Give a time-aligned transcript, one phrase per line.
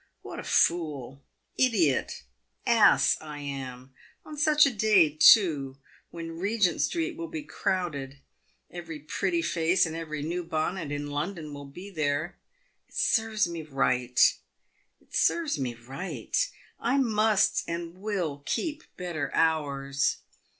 [0.23, 1.21] What a fool,
[1.59, 2.23] idiot,
[2.65, 3.93] ass I am!
[4.25, 5.77] On such a day, too,
[6.09, 8.17] when Regent street will be crowded!
[8.71, 12.35] Every pretty face and every new bonnet in London will be there.
[12.89, 14.29] It serves s 258 PAVED "WITH GOLD.
[14.33, 16.49] me right— it serves me right!
[16.79, 20.17] I must and will keep better hours